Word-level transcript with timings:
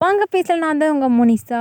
வாங்க 0.00 0.24
பேசலாம் 0.30 0.62
நான் 0.64 0.78
தான் 0.78 0.92
உங்கள் 0.92 1.12
மோனிஷா 1.16 1.58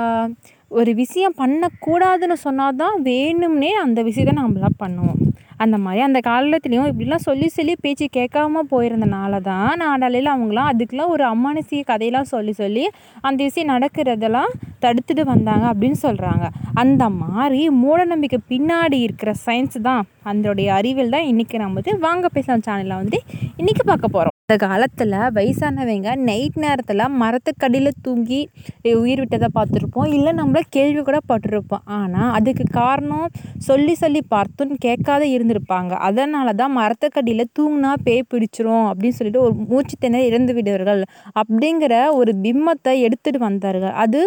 ஒரு 0.71 0.91
விஷயம் 0.93 1.33
பண்ணக்கூடாதுன்னு 1.37 2.37
சொன்னால் 2.43 2.75
தான் 2.75 2.95
வேணும்னே 3.03 3.71
அந்த 3.81 3.99
விஷயத்த 4.03 4.33
நம்மளாம் 4.37 4.77
பண்ணுவோம். 4.79 5.17
அந்த 5.57 5.77
மாதிரி 5.77 6.01
அந்த 6.05 6.19
காலத்துலேயும் 6.19 6.87
இப்படிலாம் 6.91 7.25
சொல்லி 7.25 7.47
சொல்லி 7.47 7.73
பேச்சு 7.81 8.05
கேட்காம 8.17 8.63
போயிருந்தனால 8.71 9.41
தான் 9.41 9.75
நாடாலையில் 9.77 10.31
அவங்களாம் 10.35 10.69
அதுக்கெலாம் 10.71 11.13
ஒரு 11.15 11.25
அமானுஷ்ய 11.25 11.81
கதையெல்லாம் 11.81 12.31
சொல்லி 12.33 12.53
சொல்லி 12.53 12.85
அந்த 13.21 13.39
விஷயம் 13.43 13.71
நடக்கிறதெல்லாம் 13.73 14.55
தடுத்துட்டு 14.85 15.25
வந்தாங்க 15.33 15.67
அப்படின்னு 15.73 15.99
சொல்கிறாங்க 16.01 16.47
அந்த 16.75 17.09
மாதிரி 17.19 17.61
மூடநம்பிக்கை 17.83 18.41
பின்னாடி 18.53 18.99
இருக்கிற 18.99 19.33
சயின்ஸ் 19.45 19.79
தான். 19.81 20.03
அதனுடைய 20.23 20.69
அறிவியல் 20.73 21.09
தான் 21.09 21.29
இன்றைக்கி 21.33 21.57
நம்ம 21.57 21.81
வந்து 21.81 21.99
வாங்க 21.99 22.27
பேசலாம் 22.29 22.67
சேனலில் 22.69 23.01
வந்து 23.03 23.19
இன்றைக்கி 23.57 23.83
பார்க்க 23.85 24.07
போகிறோம் 24.07 24.28
அந்த 24.49 24.63
காலத்தில் 24.69 25.11
வயசானவங்க 25.35 26.11
நைட் 26.27 26.55
நேரத்தில் 26.63 27.03
மரத்துக்கடியில் 27.21 27.89
தூங்கி 28.05 28.39
உயிர் 29.01 29.21
விட்டதை 29.21 29.47
பார்த்துருப்போம். 29.57 30.07
இல்லை 30.15 30.31
நம்மள 30.39 30.61
கேள்வி 30.75 31.01
கூட 31.09 31.17
பட்டிருப்போம். 31.31 31.83
ஆனால் 31.97 32.31
அதுக்கு 32.37 32.65
காரணம் 32.79 33.27
சொல்லி 33.67 33.93
சொல்லி 34.01 34.21
பார்த்தும் 34.35 34.73
கேட்காத 34.85 35.23
இருந்திருப்பாங்க. 35.35 35.91
அதனால 36.07 36.55
தான் 36.61 36.73
மரத்துக்கடியில் 36.79 37.51
தூங்கினா 37.59 37.91
பேய் 38.07 38.29
பிடிச்சிரும் 38.33 38.87
அப்படின்னு 38.91 39.17
சொல்லிட்டு 39.19 39.45
ஒரு 39.47 39.55
மூச்சு 39.73 39.97
திணறி 40.05 40.29
இறந்து 40.31 40.55
விடுவார்கள் 40.59 41.03
அப்படிங்கிற 41.41 41.93
ஒரு 42.21 42.33
பிம்பத்தை 42.45 42.95
எடுத்துகிட்டு 43.07 43.45
வந்தார்கள். 43.49 43.95
அது 44.05 44.21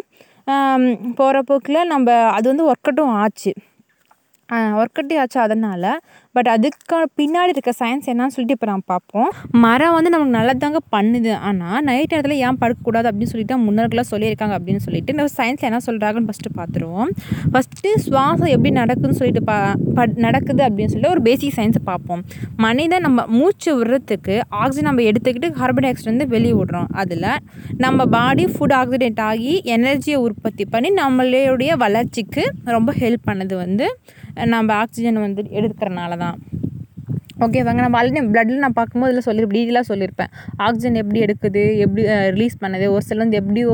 போகிற 1.18 1.36
போக்கில் 1.50 1.88
நம்ம 1.90 2.14
அது 2.36 2.46
வந்து 2.52 2.68
ஒர்க் 2.70 2.88
அவுட்டும் 2.88 3.14
ஆச்சு. 3.24 3.50
ஒர்க் 4.78 4.98
அவுட்டே 4.98 5.16
ஆச்சு 5.22 5.38
அதனால். 5.44 5.86
பட் 6.36 6.48
அதுக்கு 6.54 6.96
பின்னாடி 7.18 7.52
இருக்க 7.54 7.72
சயின்ஸ் 7.80 8.08
என்னன்னு 8.12 8.34
சொல்லிட்டு 8.34 8.56
இப்போ 8.56 8.68
நம்ம 8.70 8.84
பார்ப்போம். 8.92 9.28
மரம் 9.64 9.94
வந்து 9.96 10.10
நமக்கு 10.14 10.34
நல்லதாங்க 10.38 10.80
பண்ணுது. 10.94 11.32
ஆனால் 11.48 11.78
நைட் 11.88 12.12
நேரத்தில் 12.14 12.40
ஏன் 12.46 12.58
படுக்கக்கூடாது 12.62 13.08
அப்படின்னு 13.10 13.32
சொல்லிட்டு 13.32 13.56
முன்னோர்களாக 13.66 14.06
சொல்லியிருக்காங்க 14.12 14.54
அப்படின்னு 14.58 14.82
சொல்லிட்டு 14.86 15.16
நம்ம 15.18 15.32
சயின்ஸ் 15.38 15.66
என்ன 15.68 15.80
சொல்கிறாங்கன்னு 15.88 16.28
ஃபஸ்ட்டு 16.30 16.52
பார்த்துருவோம். 16.58 17.10
ஃபஸ்ட்டு 17.52 17.92
சுவாசம் 18.06 18.52
எப்படி 18.54 18.72
நடக்குதுன்னு 18.80 19.18
சொல்லிட்டு 19.20 19.44
பா 19.50 19.56
நடக்குது 20.26 20.62
அப்படின்னு 20.68 20.92
சொல்லிட்டு 20.92 21.14
ஒரு 21.16 21.24
பேசிக் 21.28 21.56
சயின்ஸை 21.58 21.82
பார்ப்போம். 21.90 22.22
மனிதன் 22.66 23.04
நம்ம 23.06 23.26
மூச்சு 23.38 23.70
விடுறதுக்கு 23.78 24.36
ஆக்சிஜன் 24.62 24.88
நம்ம 24.90 25.04
எடுத்துக்கிட்டு 25.10 25.50
கார்பன் 25.60 25.84
டை 25.86 25.90
ஆக்சைடு 25.92 26.12
வந்து 26.12 26.28
வெளியே 26.34 26.54
விடுறோம். 26.60 26.88
அதில் 27.02 27.28
நம்ம 27.84 28.06
பாடி 28.16 28.46
ஃபுட் 28.54 28.76
ஆக்சிடென்ட் 28.80 29.22
ஆகி 29.30 29.54
எனர்ஜியை 29.76 30.18
உற்பத்தி 30.26 30.66
பண்ணி 30.74 30.90
நம்மளுடைய 31.02 31.72
வளர்ச்சிக்கு 31.84 32.44
ரொம்ப 32.76 32.92
ஹெல்ப் 33.02 33.28
பண்ணுது 33.30 33.54
வந்து 33.64 33.88
நம்ம 34.46 34.74
ஆக்சிஜன் 34.74 35.18
வந்து 35.18 35.42
எடுக்கிறனால 35.50 36.16
தான் 36.18 36.38
ஓகேவாங்க 37.44 37.80
நம்ம 37.86 37.98
ஆல்ரெடி 38.00 38.22
ப்ளட்டில் 38.32 38.62
நான் 38.64 38.78
பார்க்கும்போது 38.80 39.12
இதில் 39.12 39.26
சொல்லியிருப்பேன் 39.28 39.58
டீட்டெயிலாக 39.58 39.86
சொல்லியிருப்பேன். 39.92 40.30
ஆக்சிஜன் 40.66 40.98
எப்படி 41.02 41.20
எடுக்குது 41.26 41.62
எப்படி 41.84 42.02
ரிலீஸ் 42.36 42.56
பண்ணுது 42.62 42.86
ஒரு 42.94 43.04
சில 43.08 43.20
வந்து 43.24 43.38
எப்படியோ 43.40 43.72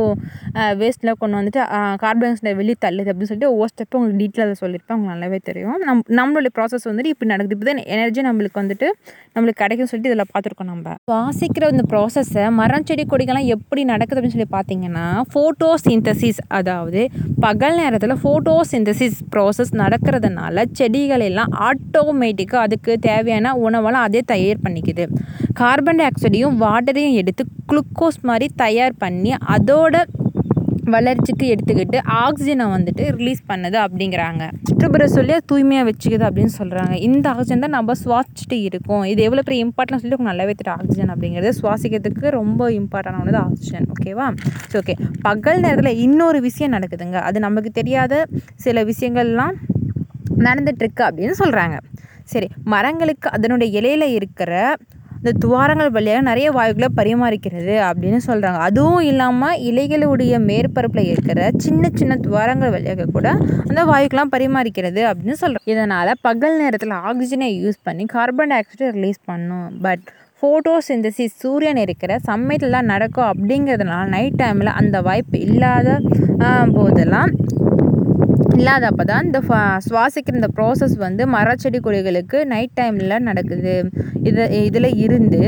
வேஸ்ட்டில் 0.80 1.12
கொண்டு 1.22 1.36
வந்துட்டு 1.38 1.62
கார்பன் 2.02 2.36
டை 2.46 2.52
வெளியே 2.60 2.76
தள்ளுது 2.84 3.10
அப்படின்னு 3.12 3.30
சொல்லிட்டு 3.30 3.50
ஒவ்வொரு 3.54 3.70
ஸ்டெப்பும் 3.72 3.98
உங்களுக்கு 4.00 4.20
டீட்டெயிலாக 4.22 4.58
சொல்லியிருப்பேன். 4.62 4.96
உங்களுக்கு 4.96 5.14
நல்லாவே 5.14 5.40
தெரியும். 5.48 5.76
நம் 5.88 6.02
நம்மளுடைய 6.20 6.52
ப்ராசஸ் 6.58 6.86
வந்துட்டு 6.90 7.12
இப்படி 7.14 7.30
நடக்குது. 7.32 7.56
இப்போ 7.56 7.68
தான் 7.70 7.82
எனர்ஜி 7.96 8.22
நம்மளுக்கு 8.28 8.60
வந்துட்டு 8.62 8.88
நம்மளுக்கு 9.34 9.60
கிடைக்கும்னு 9.62 9.90
சொல்லிட்டு 9.92 10.12
இதில் 10.12 10.30
பார்த்துருக்கோம் 10.34 10.70
நம்ம. 10.72 10.94
சுவாசிக்கிற 11.10 11.70
இந்த 11.74 11.84
ப்ராசஸை 11.92 12.44
மரம் 12.60 12.86
செடி 12.90 13.04
கொடிகள்லாம் 13.12 13.50
எப்படி 13.56 13.82
நடக்குது 13.92 14.18
அப்படின்னு 14.18 14.36
சொல்லி 14.36 14.50
பார்த்தீங்கன்னா 14.56 15.06
ஃபோட்டோ 15.32 15.70
சிந்தசிஸ் 15.86 16.40
அதாவது 16.58 17.02
பகல் 17.46 17.78
நேரத்தில் 17.82 18.16
ஃபோட்டோ 18.24 18.54
சிந்தசிஸ் 18.72 19.18
ப்ராசஸ் 19.34 19.72
நடக்கிறதுனால 19.82 20.64
செடிகள் 20.80 21.26
எல்லாம் 21.30 21.52
ஆட்டோமேட்டிக்காக 21.68 22.64
அதுக்கு 22.66 22.92
தேவையான 23.08 23.54
உணவெல்லாம் 23.66 24.06
அதே 24.08 24.22
தயார் 24.32 24.64
பண்ணிக்குது. 24.66 25.06
கார்பன் 25.60 26.00
டை 26.00 26.06
ஆக்சைடையும் 26.10 26.56
வாட்டரையும் 26.64 27.18
எடுத்து 27.22 27.44
குளுக்கோஸ் 27.72 28.22
மாதிரி 28.30 28.48
தயார் 28.64 28.96
பண்ணி 29.04 29.32
அதோட 29.56 29.96
வளர்ச்சிக்கு 30.94 31.46
எடுத்துக்கிட்டு 31.52 31.98
ஆக்சிஜனை 32.24 32.66
வந்துட்டு 32.74 33.04
ரிலீஸ் 33.16 33.42
பண்ணுது 33.50 33.76
அப்படிங்கிறாங்க. 33.84 34.42
சுற்றுப்புற 34.68 35.06
சொல்லி 35.16 35.34
தூய்மையாக 35.50 35.86
வச்சுக்குது 35.88 36.24
அப்படின்னு 36.28 36.52
சொல்கிறாங்க 36.60 36.94
இந்த 37.08 37.26
ஆக்சிஜன் 37.32 37.64
தான் 37.64 37.74
நம்ம 37.76 37.96
சுவாசிச்சுட்டு 38.02 38.58
இருக்கோம். 38.68 39.04
இது 39.10 39.20
எவ்வளோ 39.26 39.42
பெரிய 39.48 39.64
இம்பார்ட்டன் 39.66 39.96
உங்களுக்கு 39.98 40.28
நல்லாவே 40.30 40.54
தெரியும். 40.60 40.78
ஆக்சிஜன் 40.78 41.12
அப்படிங்கிறது 41.14 41.50
சுவாசிக்கிறதுக்கு 41.60 42.32
ரொம்ப 42.38 42.70
இம்பார்ட்டன்ட் 42.80 43.40
ஆக்சிஜன் 43.44 43.88
ஓகேவா 43.94 44.28
ஸோ 44.70 44.76
ஓகே 44.82 44.96
பகல் 45.26 45.62
நேரத்தில் 45.66 46.00
இன்னொரு 46.06 46.40
விஷயம் 46.48 46.74
நடக்குதுங்க. 46.76 47.18
அது 47.28 47.40
நமக்கு 47.48 47.72
தெரியாத 47.80 48.24
சில 48.66 48.84
விஷயங்கள்லாம் 48.92 49.54
நடந்துட்டுருக்கு 50.48 51.04
அப்படின்னு 51.08 51.36
சொல்கிறாங்க 51.42 51.78
சரி 52.28 52.48
மரங்களுக்கு 52.64 53.28
அதனுடைய 53.28 53.70
இலையில் 53.78 54.14
இருக்கிற 54.14 54.52
இந்த 55.16 55.32
துவாரங்கள் 55.38 55.90
வழியாக 55.90 56.20
நிறைய 56.20 56.48
வாயுக்களை 56.50 56.88
பரிமாறிக்கிறது 56.96 57.74
அப்படின்னு 57.88 58.20
சொல்கிறாங்க 58.26 58.58
அதுவும் 58.58 59.00
இல்லாமல் 59.00 59.60
இலைகளுடைய 59.60 60.38
மேற்பரப்பில் 60.40 61.08
இருக்கிற 61.08 61.48
சின்ன 61.56 61.90
சின்ன 61.94 62.16
துவாரங்கள் 62.16 62.70
வழியாக 62.70 63.06
கூட 63.06 63.28
அந்த 63.68 63.82
வாயுக்கெலாம் 63.84 64.32
பரிமாறிக்கிறது 64.32 65.02
அப்படின்னு 65.04 65.36
சொல்கிறாங்க 65.40 65.72
இதனால் 65.74 66.12
பகல் 66.20 66.56
நேரத்தில் 66.56 66.94
ஆக்சிஜனை 67.02 67.48
யூஸ் 67.64 67.84
பண்ணி 67.84 68.06
கார்பன் 68.06 68.48
டை 68.48 68.58
ஆக்சைடை 68.58 68.90
ரிலீஸ் 68.90 69.20
பண்ணும். 69.24 69.68
பட் 69.82 70.04
ஃபோட்டோ 70.42 70.72
சிந்தசிஸ் 70.88 71.38
சூரியன் 71.38 71.76
இருக்கிற 71.76 72.18
சமயத்தில் 72.18 72.70
தான் 72.70 72.84
நடக்கும் 72.84 73.30
அப்படிங்கிறதுனால 73.30 74.04
நைட் 74.08 74.40
டைமில் 74.42 74.76
அந்த 74.76 74.96
வாய்ப்பு 75.00 75.38
இல்லாத 75.40 75.98
போதெல்லாம் 76.72 77.30
இல்லாதப்போ 78.58 79.04
தான் 79.10 79.26
இந்த 79.26 79.40
சுவாசிக்கிற 79.86 80.38
இந்த 80.40 80.50
ப்ராசஸ் 80.56 80.94
வந்து 81.06 81.22
மரச்செடி 81.34 81.78
கொடிகளுக்கு 81.86 82.38
நைட் 82.52 82.76
டைமில் 82.80 83.24
நடக்குது. 83.28 83.74
இது 84.28 84.44
இதில் 84.68 84.90
இருந்து 85.04 85.42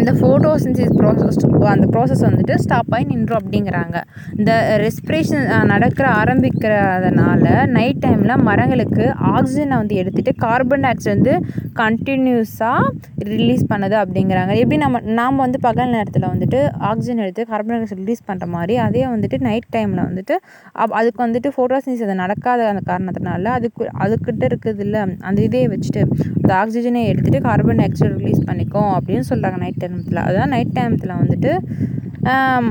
இந்த 0.00 0.12
ஃபோட்டோசின்சிஸ் 0.20 0.94
ப்ராசஸ் 1.00 1.38
அந்த 1.74 1.86
ப்ராசஸ் 1.92 2.24
வந்துட்டு 2.26 2.54
ஸ்டாப் 2.64 2.92
ஆகி 2.96 3.04
நின்றோம் 3.10 3.40
அப்படிங்கிறாங்க. 3.40 3.96
இந்த 4.38 4.52
ரெஸ்பிரேஷன் 4.84 5.46
நடக்கிற 5.72 6.06
ஆரம்பிக்கிறதுனால 6.22 7.44
நைட் 7.76 8.02
டைமில் 8.04 8.42
மரங்களுக்கு 8.48 9.04
ஆக்சிஜனை 9.34 9.76
வந்து 9.82 10.00
எடுத்துகிட்டு 10.02 10.34
கார்பன் 10.44 10.84
டை 10.84 10.90
ஆக்சைடு 10.92 11.14
வந்து 11.16 11.34
கண்டினியூஸாக 11.80 12.90
ரிலீஸ் 13.30 13.64
பண்ணுது 13.72 13.96
அப்படிங்கிறாங்க. 14.00 14.52
எப்படி 14.62 14.78
நம்ம 14.84 15.00
நாம் 15.18 15.42
வந்து 15.44 15.58
பகல் 15.66 15.94
நேரத்தில் 15.96 16.26
வந்துட்டு 16.32 16.60
ஆக்சிஜன் 16.90 17.22
எடுத்து 17.24 17.44
கார்பன் 17.50 17.74
டை 17.74 17.78
ஆக்சைடு 17.80 18.00
ரிலீஸ் 18.02 18.22
பண்ணுற 18.28 18.46
மாதிரி 18.56 18.74
அதே 18.86 19.02
வந்துட்டு 19.14 19.38
நைட் 19.46 19.68
டைமில் 19.76 20.02
வந்துட்டு 20.08 20.36
அப் 20.84 20.94
அதுக்கு 21.00 21.20
வந்துட்டு 21.26 21.50
ஃபோட்டோசின்சிஸ் 21.56 22.04
அது 22.06 22.16
நடக்காத 22.24 22.68
அந்த 22.72 22.84
காரணத்தினால 22.90 23.52
அதுக்கு 23.58 23.86
அதுக்கிட்ட 24.04 24.44
இருக்குது 24.50 24.84
இல்லை 24.86 25.02
அந்த 25.28 25.38
இதே 25.48 25.64
வச்சுட்டு 25.74 26.02
அந்த 26.42 26.52
ஆக்சிஜனை 26.62 27.02
எடுத்துகிட்டு 27.10 27.42
கார்பன் 27.48 27.80
டை 27.80 27.86
ஆக்சைடு 27.88 28.14
ரிலீஸ் 28.22 28.42
பண்ணிக்கும் 28.50 28.92
அப்படின்னு 28.98 29.26
சொல்கிறாங்க 29.32 29.60
நைட் 29.64 29.82
டைமத்தில் 29.84 30.24
அதான் 30.28 30.52
நைட் 30.56 30.74
டைமத்தில் 30.78 31.18
வந்துட்டு 31.20 31.52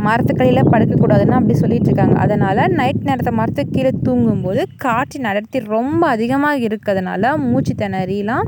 மரத்துக்கடியில் 0.06 0.70
படுக்கக்கூடாதுன்னு 0.74 1.35
அப்படி 1.40 1.56
சொல்லிட்டு 1.64 1.90
இருக்காங்க. 1.90 2.16
அதனால் 2.24 2.62
நைட் 2.80 3.03
நேரத்தை 3.09 3.34
மரத்துக்கு 3.40 3.74
கீழே 3.75 3.91
தூங்கும்போது 4.06 4.62
காற்றின் 4.85 5.28
அடர்த்தி 5.31 5.59
ரொம்ப 5.75 6.02
அதிகமாக 6.16 6.66
இருக்கிறதுனால 6.68 7.34
மூச்சு 7.50 7.74
திணறிலாம் 7.81 8.47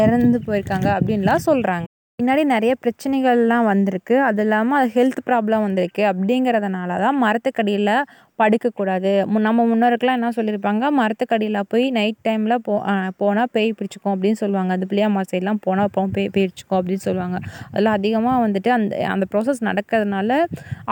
இறந்து 0.00 0.38
போயிருக்காங்க 0.46 0.88
அப்படின்லாம் 0.96 1.46
சொல்கிறாங்க 1.46 1.86
பின்னாடி 2.18 2.42
நிறைய 2.46 2.72
பிரச்சனைகள்லாம் 2.82 3.64
வந்திருக்கு. 3.64 4.16
அது 4.20 4.42
இல்லாமல் 4.42 4.78
அது 4.78 4.88
ஹெல்த் 4.96 5.20
ப்ராப்ளம் 5.28 5.62
வந்திருக்கு 5.66 6.02
அப்படிங்கிறதுனால 6.10 6.98
தான் 6.98 7.18
மரத்துக்கடியில் 7.22 7.92
படுக்கக்கூடாது. 8.40 9.12
நம்ம 9.46 9.64
முன்னோருக்கெலாம் 9.70 10.18
என்ன 10.18 10.30
சொல்லியிருப்பாங்க? 10.38 10.84
மரத்துக்கடியில் 11.00 11.60
போய் 11.72 11.86
நைட் 11.98 12.20
டைமில் 12.28 12.56
போ 12.66 12.74
போனால் 13.22 13.50
பேய் 13.56 13.70
பிடிச்சிக்கும் 13.78 14.12
அப்படின்னு 14.14 14.40
சொல்லுவாங்க. 14.42 14.70
அந்த 14.76 14.86
புளியம்மா 14.92 15.22
சைட்லாம் 15.30 15.60
போனால் 15.66 15.86
அப்புறம் 15.88 16.12
பேய் 16.16 16.30
பிடிச்சிக்கும் 16.36 16.78
அப்படின்னு 16.80 17.04
சொல்லுவாங்க. 17.08 17.38
அதில் 17.72 17.90
அதிகமாக 17.96 18.38
வந்துட்டு 18.46 18.72
அந்த 18.78 19.02
அந்த 19.14 19.26
ப்ராசஸ் 19.32 19.60
நடக்கிறதுனால 19.68 20.30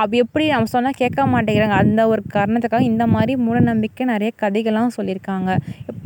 அப்படி 0.01 0.19
எப்படி 0.25 0.47
நம்ம 0.55 0.73
சொன்னால் 0.75 0.99
கேட்க 1.03 1.27
மாட்டேங்கிறாங்க. 1.35 1.79
அந்த 1.85 2.01
ஒரு 2.13 2.25
காரணத்துக்காக 2.37 2.91
இந்த 2.93 3.07
மாதிரி 3.15 3.35
மூடநம்பிக்கை 3.47 4.07
நிறைய 4.15 4.33
கதைகள்லாம் 4.45 4.97
சொல்லியிருக்காங்க. 4.99 5.51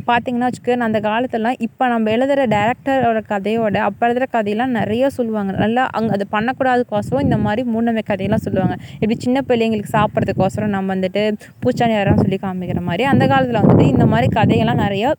பார்த்தீங்கன்னா 0.07 0.47
வச்சுக்கோங்க 0.47 0.85
அந்த 0.87 0.99
காலத்துலலாம் 1.07 1.59
இப்போ 1.65 1.83
நம்ம 1.91 2.09
எழுதுகிற 2.15 2.45
டேரக்டரோட 2.53 3.19
கதையோட 3.29 3.77
அப்போ 3.87 4.03
எழுதுகிற 4.07 4.25
கதையெல்லாம் 4.33 4.73
நிறைய 4.79 5.09
சொல்லுவாங்க. 5.17 5.51
நல்லா 5.63 5.83
அங்கே 5.97 6.11
அதை 6.17 6.25
பண்ணக்கூடாதுக்கோசரம் 6.35 7.25
இந்த 7.27 7.37
மாதிரி 7.45 7.61
மூடநம்பிக்கை 7.73 8.09
கதையெல்லாம் 8.09 8.43
சொல்லுவாங்க. 8.47 8.75
இப்படி 9.01 9.17
சின்ன 9.25 9.43
பிள்ளைங்களுக்கு 9.49 9.93
சாப்பிட்றதுக்கோசரம் 9.97 10.73
நம்ம 10.75 10.93
வந்துட்டு 10.95 11.23
பூச்சாண்டி 11.63 11.97
வரம் 11.97 12.17
சொல்லி 12.17 12.39
காமிக்கிற 12.41 12.81
மாதிரி 12.81 13.05
அந்த 13.05 13.27
காலத்தில் 13.27 13.61
வந்துட்டு 13.61 13.87
இந்த 13.87 14.05
மாதிரி 14.05 14.27
கதைகள்லாம் 14.35 14.83
நிறையா 14.83 15.11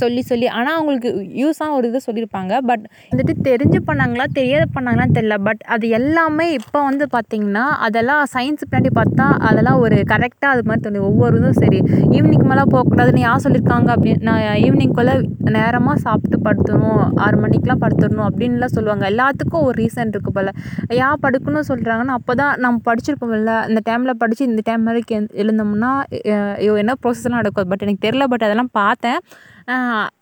சொல்லி 0.00 0.22
சொல்லி. 0.30 0.46
ஆனால் 0.58 0.76
அவங்களுக்கு 0.78 1.10
யூஸாக 1.42 1.76
ஒரு 1.78 1.86
இது 1.90 2.00
சொல்லியிருப்பாங்க. 2.06 2.54
பட் 2.70 2.84
வந்துட்டு 3.10 3.34
தெரிஞ்சு 3.48 3.78
பண்ணாங்களா 3.88 4.26
தெரியாத 4.38 4.64
பண்ணாங்களான்னு 4.76 5.16
தெரில 5.18 5.36
பட் 5.48 5.62
அது 5.74 5.86
எல்லாமே 5.98 6.46
இப்போ 6.58 6.78
வந்து 6.88 7.06
பார்த்திங்கன்னா 7.14 7.64
அதெல்லாம் 7.86 8.22
சயின்ஸ் 8.34 8.64
பின்னாடி 8.66 8.92
பார்த்தா 9.00 9.26
அதெல்லாம் 9.50 9.80
ஒரு 9.84 9.98
கரெக்டாக 10.12 10.54
அது 10.54 10.64
மாதிரி 10.68 10.82
தோணுது. 10.86 11.04
ஒவ்வொரு 11.10 11.36
இதுவும் 11.40 11.58
சரி 11.62 11.80
ஈவினிங் 12.18 12.46
மேலே 12.52 12.64
போகக்கூடாதுன்னு 12.74 13.24
யார் 13.26 13.44
சொல்லியிருக்காங்க 13.46 13.90
அப்படின்னு 13.96 14.26
நான் 14.30 14.44
ஈவினிங்குள்ளே 14.66 15.16
நேரமாக 15.56 15.96
சாப்பிட்டு 16.06 16.38
படுத்துடணும் 16.46 17.02
ஆறு 17.26 17.36
மணிக்கெலாம் 17.44 17.82
படுத்துடணும் 17.84 18.26
அப்படின்லாம் 18.28 18.74
சொல்லுவாங்க. 18.76 19.04
எல்லாத்துக்கும் 19.12 19.66
ஒரு 19.68 19.76
ரீசன் 19.82 20.12
இருக்குது 20.14 20.36
போல். 20.38 20.52
யார் 21.02 21.22
படுக்கணும்னு 21.26 21.68
சொல்கிறாங்கன்னா 21.72 22.16
அப்போ 22.20 22.34
தான் 22.42 22.54
நம்ம 22.64 22.82
படிச்சிருப்போம்ல. 22.88 23.54
இந்த 23.70 23.82
டைமில் 23.90 24.18
படித்து 24.22 24.50
இந்த 24.52 24.62
டைம் 24.70 24.88
வரைக்கும் 24.90 25.28
எழுந்தோம்னா 25.42 25.92
என்ன 26.82 26.96
ப்ரோசஸ்லாம் 27.04 27.40
நடக்கும். 27.42 27.70
பட் 27.72 27.84
எனக்கு 27.86 28.04
தெரில 28.08 28.26
பட் 28.32 28.46
அதெல்லாம் 28.48 28.74
பார்த்தேன். 28.80 29.20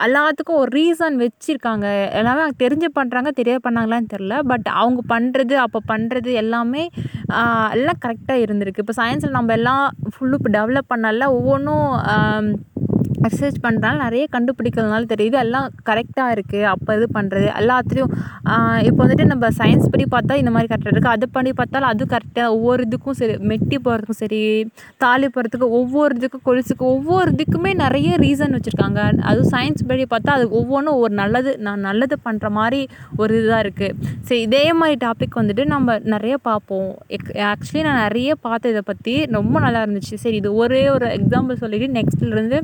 எல்லாத்துக்கும் 0.07 0.61
ஒரு 0.63 0.71
ரீசன் 0.79 1.17
வச்சுருக்காங்க. 1.23 1.87
எல்லாமே 2.21 2.43
தெரிஞ்ச 2.45 2.63
தெரிஞ்சு 2.63 2.89
பண்ணுறாங்க 2.99 3.31
தெரிய 3.41 3.57
பண்ணாங்களான்னு 3.67 4.13
தெரில 4.15 4.37
பட் 4.53 4.69
அவங்க 4.81 5.01
பண்ணுறது 5.15 5.55
அப்போ 5.65 5.81
பண்ணுறது 5.93 6.31
எல்லாமே 6.43 6.85
எல்லாம் 7.77 8.01
கரெக்டாக 8.05 8.45
இருந்திருக்கு. 8.45 8.85
இப்போ 8.85 8.97
சயின்ஸில் 9.03 9.37
நம்ம 9.39 9.55
எல்லாம் 9.59 9.85
ஃபுல்லும் 10.15 10.41
இப்போ 10.41 10.53
டெவலப் 10.59 10.93
பண்ணல 10.95 11.29
ஒவ்வொன்றும் 11.39 11.91
ரிசர்ச் 13.27 13.59
பண்ணுறனால 13.65 13.97
நிறைய 14.07 14.25
கண்டுபிடிக்கிறதுனால 14.35 15.07
தெரியுது. 15.15 15.37
எல்லாம் 15.45 15.69
கரெக்டாக 15.89 16.35
இருக்குது 16.37 16.67
அப்போ 16.73 16.97
இது 16.99 17.07
பண்ணுறது 17.19 17.47
எல்லாத்துலேயும் 17.61 18.13
இப்போ 18.89 19.01
வந்துட்டு 19.03 19.27
நம்ம 19.33 19.51
சயின்ஸ் 19.61 19.91
படி 19.93 20.07
பார்த்தா 20.17 20.41
இந்த 20.43 20.51
மாதிரி 20.55 20.71
கரெக்டாக 20.73 20.95
இருக்குது 20.95 21.15
அது 21.17 21.29
படி 21.37 21.51
பார்த்தாலும் 21.61 21.91
அது 21.93 22.09
கரெக்டாக 22.15 22.49
ஒவ்வொரு 22.57 22.83
இதுக்கும் 22.89 23.19
சரி 23.21 23.35
மெட்டி 23.51 23.77
போகிறதுக்கும் 23.87 24.21
சரி 24.23 24.41
தாலி 25.05 25.29
போகிறதுக்கு 25.35 25.69
ஒவ்வொரு 25.81 26.15
இதுக்கும் 26.21 26.45
கொலுசுக்கு 26.49 26.87
ஒவ்வொரு 26.95 27.31
இதுக்குமே 27.37 27.73
நிறைய 27.85 28.11
ரீசன் 28.25 28.57
வச்சுருக்காங்க. 28.57 29.01
அதுவும் 29.31 29.51
சயின்ஸ் 29.55 29.87
படி 29.91 30.07
பார்த்தா 30.15 30.37
அது 30.39 30.47
ஒவ்வொன்றும் 30.61 31.01
ஒரு 31.05 31.15
நல்லது 31.23 31.53
நான் 31.67 31.87
நல்லது 31.89 32.19
பண்ணுற 32.27 32.51
மாதிரி 32.59 32.81
ஒரு 33.23 33.33
இதுதான் 33.39 33.65
இருக்குது 33.67 34.13
சரி 34.29 34.41
இதே 34.49 34.65
மாதிரி 34.81 34.99
டாபிக் 35.07 35.39
வந்துட்டு 35.41 35.65
நம்ம 35.75 35.99
நிறைய 36.15 36.37
பார்ப்போம். 36.49 36.91
எக் 37.17 37.31
ஆக்சுவலி 37.53 37.83
நான் 37.89 38.03
நிறைய 38.07 38.31
பார்த்தேன் 38.47 38.73
இதை 38.75 38.85
பற்றி 38.91 39.15
ரொம்ப 39.39 39.57
நல்லா 39.67 39.83
இருந்துச்சு. 39.87 40.15
சரி 40.25 40.39
இது 40.43 40.53
ஒரே 40.63 40.85
ஒரு 40.97 41.09
எக்ஸாம்பிள் 41.19 41.63
சொல்லிவிட்டு 41.65 41.97
நெக்ஸ்ட்லேருந்து 41.99 42.61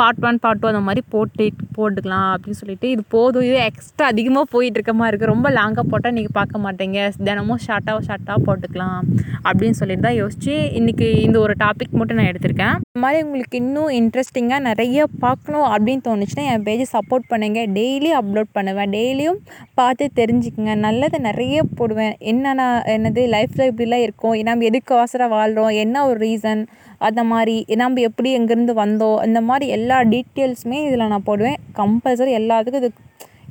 பார்ட் 0.00 0.24
ஒன் 0.28 0.40
பார்ட் 0.44 0.60
டூ 0.62 0.68
அந்த 0.70 0.82
மாதிரி 0.88 1.02
போட்டு 1.14 1.44
போட்டுக்கலாம் 1.76 2.30
அப்படின்னு 2.34 2.60
சொல்லிட்டு 2.60 2.88
இது 2.94 3.02
போதும் 3.16 3.46
இது 3.48 3.58
எக்ஸ்ட்ரா 3.68 4.06
அதிகமாக 4.12 4.50
போயிட்டு 4.54 4.78
இருக்க 4.78 4.94
மாதிரி 4.98 5.12
இருக்குது 5.12 5.32
ரொம்ப 5.34 5.50
லாங்காக 5.58 5.86
போட்டால் 5.92 6.16
நீங்கள் 6.18 6.36
பார்க்க 6.40 6.64
மாட்டீங்க. 6.66 6.98
தினமும் 7.28 7.62
ஷார்ட்டாக 7.66 8.06
ஷார்ட்டாக 8.08 8.44
போட்டுக்கலாம் 8.48 9.00
அப்படின்னு 9.48 9.78
சொல்லிட்டு 9.82 10.06
தான் 10.08 10.20
யோசித்து 10.22 10.56
இன்றைக்கி 10.80 11.08
இந்த 11.28 11.38
ஒரு 11.46 11.56
டாபிக் 11.64 11.98
மட்டும் 12.00 12.20
நான் 12.20 12.30
எடுத்திருக்கேன். 12.32 12.76
இந்த 12.98 13.06
மாதிரி 13.06 13.24
உங்களுக்கு 13.26 13.58
இன்னும் 13.62 13.90
இன்ட்ரெஸ்டிங்காக 13.98 14.64
நிறைய 14.68 15.00
பார்க்கணும் 15.24 15.66
அப்படின்னு 15.72 16.02
தோணுச்சுன்னா 16.06 16.44
என் 16.52 16.64
பேஜை 16.68 16.86
சப்போர்ட் 16.94 17.26
பண்ணுங்கள் 17.32 17.68
டெய்லி 17.76 18.10
அப்லோட் 18.20 18.48
பண்ணுவேன். 18.56 18.90
டெய்லியும் 18.96 19.38
பார்த்து 19.78 20.04
தெரிஞ்சுக்குங்க. 20.20 20.72
நல்லதை 20.86 21.18
நிறைய 21.28 21.62
போடுவேன். 21.80 22.14
என்னென்ன 22.32 22.64
என்னது 22.94 23.24
லைஃப்பில் 23.34 23.68
இப்படிலாம் 23.70 24.04
இருக்கும். 24.06 24.34
நம்ம 24.48 24.66
எதுக்கு 24.70 24.94
அவசரம் 24.98 25.32
வாழ்கிறோம் 25.36 25.70
என்ன 25.82 26.02
ஒரு 26.08 26.18
ரீசன் 26.26 26.62
அந்த 27.08 27.24
மாதிரி 27.32 27.54
நம்ம 27.82 28.00
எப்படி 28.08 28.32
எங்கேருந்து 28.38 28.74
வந்தோம்? 28.82 29.18
இந்த 29.28 29.42
மாதிரி 29.50 29.68
எல்லா 29.76 29.98
டீட்டெயில்ஸுமே 30.14 30.80
இதில் 30.88 31.10
நான் 31.12 31.28
போடுவேன். 31.30 31.60
கம்பல்சரி 31.80 32.34
எல்லாத்துக்கும் 32.40 32.82
இது 32.84 32.90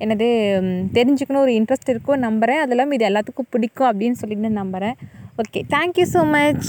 என்னது 0.04 0.28
தெரிஞ்சுக்கணும். 0.98 1.46
ஒரு 1.46 1.54
இன்ட்ரெஸ்ட் 1.60 1.94
இருக்கும் 1.94 2.26
நம்புகிறேன் 2.28 2.62
அது 2.66 2.76
இல்லாமல் 2.76 2.98
இது 3.00 3.08
எல்லாத்துக்கும் 3.12 3.50
பிடிக்கும் 3.56 3.90
அப்படின்னு 3.92 4.20
சொல்லிட்டு 4.24 4.52
நம்புகிறேன் 4.62 4.98
ஓகே 5.42 5.62
தேங்க்யூ 5.74 6.06
ஸோ 6.14 6.22
மச் 6.36 6.64